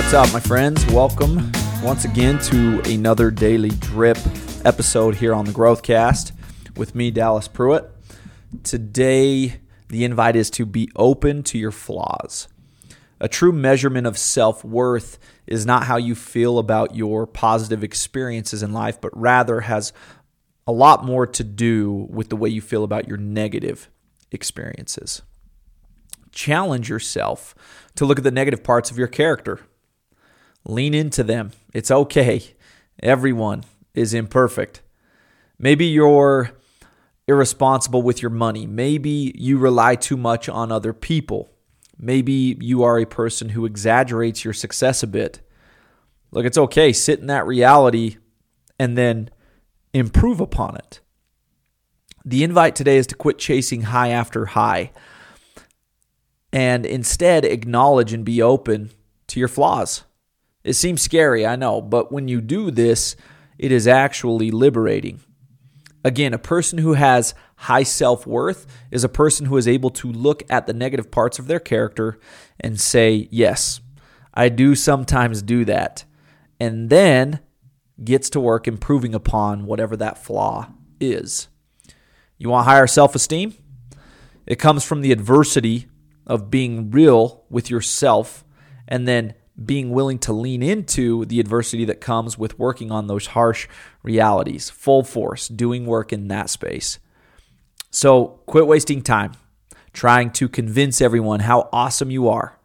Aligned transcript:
What's 0.00 0.14
up, 0.14 0.32
my 0.32 0.40
friends? 0.40 0.84
Welcome 0.86 1.52
once 1.84 2.06
again 2.06 2.38
to 2.44 2.80
another 2.90 3.30
daily 3.30 3.68
drip 3.68 4.16
episode 4.64 5.14
here 5.14 5.34
on 5.34 5.44
the 5.44 5.52
Growthcast 5.52 6.32
with 6.74 6.94
me, 6.94 7.10
Dallas 7.10 7.46
Pruitt. 7.46 7.88
Today, 8.64 9.60
the 9.88 10.04
invite 10.04 10.36
is 10.36 10.48
to 10.52 10.64
be 10.64 10.90
open 10.96 11.42
to 11.44 11.58
your 11.58 11.70
flaws. 11.70 12.48
A 13.20 13.28
true 13.28 13.52
measurement 13.52 14.06
of 14.06 14.16
self 14.16 14.64
worth 14.64 15.18
is 15.46 15.66
not 15.66 15.84
how 15.84 15.98
you 15.98 16.14
feel 16.14 16.58
about 16.58 16.96
your 16.96 17.26
positive 17.26 17.84
experiences 17.84 18.62
in 18.62 18.72
life, 18.72 19.00
but 19.02 19.14
rather 19.14 19.60
has 19.60 19.92
a 20.66 20.72
lot 20.72 21.04
more 21.04 21.26
to 21.26 21.44
do 21.44 22.08
with 22.10 22.30
the 22.30 22.36
way 22.36 22.48
you 22.48 22.62
feel 22.62 22.84
about 22.84 23.06
your 23.06 23.18
negative 23.18 23.90
experiences. 24.32 25.20
Challenge 26.32 26.88
yourself 26.88 27.54
to 27.96 28.06
look 28.06 28.18
at 28.18 28.24
the 28.24 28.30
negative 28.30 28.64
parts 28.64 28.90
of 28.90 28.96
your 28.96 29.06
character. 29.06 29.60
Lean 30.64 30.94
into 30.94 31.22
them. 31.22 31.52
It's 31.72 31.90
okay. 31.90 32.42
Everyone 33.02 33.64
is 33.94 34.14
imperfect. 34.14 34.82
Maybe 35.58 35.86
you're 35.86 36.52
irresponsible 37.26 38.02
with 38.02 38.22
your 38.22 38.30
money. 38.30 38.66
Maybe 38.66 39.32
you 39.36 39.58
rely 39.58 39.94
too 39.94 40.16
much 40.16 40.48
on 40.48 40.72
other 40.72 40.92
people. 40.92 41.50
Maybe 41.98 42.56
you 42.60 42.82
are 42.82 42.98
a 42.98 43.06
person 43.06 43.50
who 43.50 43.66
exaggerates 43.66 44.44
your 44.44 44.54
success 44.54 45.02
a 45.02 45.06
bit. 45.06 45.40
Look, 46.30 46.46
it's 46.46 46.58
okay. 46.58 46.92
Sit 46.92 47.20
in 47.20 47.26
that 47.26 47.46
reality 47.46 48.16
and 48.78 48.96
then 48.96 49.30
improve 49.92 50.40
upon 50.40 50.76
it. 50.76 51.00
The 52.24 52.44
invite 52.44 52.74
today 52.74 52.96
is 52.96 53.06
to 53.08 53.14
quit 53.14 53.38
chasing 53.38 53.82
high 53.82 54.08
after 54.08 54.46
high 54.46 54.92
and 56.52 56.84
instead 56.84 57.44
acknowledge 57.44 58.12
and 58.12 58.24
be 58.24 58.42
open 58.42 58.90
to 59.28 59.38
your 59.38 59.48
flaws. 59.48 60.04
It 60.62 60.74
seems 60.74 61.00
scary, 61.00 61.46
I 61.46 61.56
know, 61.56 61.80
but 61.80 62.12
when 62.12 62.28
you 62.28 62.40
do 62.40 62.70
this, 62.70 63.16
it 63.58 63.72
is 63.72 63.86
actually 63.86 64.50
liberating. 64.50 65.20
Again, 66.04 66.32
a 66.32 66.38
person 66.38 66.78
who 66.78 66.94
has 66.94 67.34
high 67.56 67.82
self 67.82 68.26
worth 68.26 68.66
is 68.90 69.04
a 69.04 69.08
person 69.08 69.46
who 69.46 69.56
is 69.56 69.68
able 69.68 69.90
to 69.90 70.10
look 70.10 70.42
at 70.48 70.66
the 70.66 70.72
negative 70.72 71.10
parts 71.10 71.38
of 71.38 71.46
their 71.46 71.60
character 71.60 72.18
and 72.58 72.80
say, 72.80 73.28
Yes, 73.30 73.80
I 74.32 74.48
do 74.48 74.74
sometimes 74.74 75.42
do 75.42 75.64
that. 75.66 76.04
And 76.58 76.88
then 76.88 77.40
gets 78.02 78.30
to 78.30 78.40
work 78.40 78.66
improving 78.66 79.14
upon 79.14 79.66
whatever 79.66 79.96
that 79.96 80.16
flaw 80.16 80.72
is. 81.00 81.48
You 82.38 82.48
want 82.48 82.66
higher 82.66 82.86
self 82.86 83.14
esteem? 83.14 83.54
It 84.46 84.56
comes 84.56 84.84
from 84.84 85.02
the 85.02 85.12
adversity 85.12 85.86
of 86.26 86.50
being 86.50 86.90
real 86.90 87.44
with 87.50 87.68
yourself 87.68 88.44
and 88.88 89.06
then 89.06 89.34
being 89.64 89.90
willing 89.90 90.18
to 90.18 90.32
lean 90.32 90.62
into 90.62 91.24
the 91.26 91.40
adversity 91.40 91.84
that 91.84 92.00
comes 92.00 92.38
with 92.38 92.58
working 92.58 92.90
on 92.90 93.06
those 93.06 93.28
harsh 93.28 93.68
realities, 94.02 94.70
full 94.70 95.02
force, 95.02 95.48
doing 95.48 95.86
work 95.86 96.12
in 96.12 96.28
that 96.28 96.48
space. 96.48 96.98
So 97.90 98.40
quit 98.46 98.66
wasting 98.66 99.02
time 99.02 99.32
trying 99.92 100.30
to 100.30 100.48
convince 100.48 101.00
everyone 101.00 101.40
how 101.40 101.68
awesome 101.72 102.10
you 102.10 102.28
are. 102.28 102.58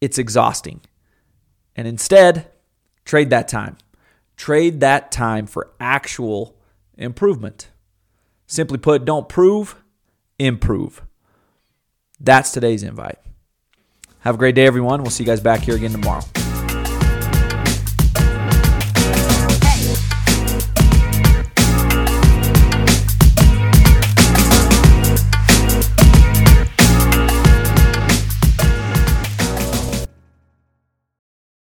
It's 0.00 0.18
exhausting. 0.18 0.80
And 1.76 1.86
instead, 1.86 2.50
trade 3.04 3.30
that 3.30 3.48
time. 3.48 3.76
Trade 4.36 4.80
that 4.80 5.10
time 5.10 5.46
for 5.46 5.70
actual 5.80 6.56
improvement. 6.96 7.70
Simply 8.46 8.78
put, 8.78 9.04
don't 9.04 9.28
prove, 9.28 9.76
improve. 10.38 11.02
That's 12.20 12.50
today's 12.50 12.82
invite. 12.82 13.18
Have 14.28 14.34
a 14.34 14.38
great 14.38 14.54
day, 14.54 14.66
everyone. 14.66 15.00
We'll 15.00 15.10
see 15.10 15.24
you 15.24 15.26
guys 15.26 15.40
back 15.40 15.60
here 15.60 15.74
again 15.74 15.90
tomorrow. 15.90 16.20